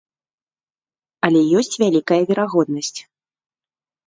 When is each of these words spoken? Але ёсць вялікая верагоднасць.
Але 1.27 1.41
ёсць 1.61 1.77
вялікая 1.83 2.19
верагоднасць. 2.31 2.99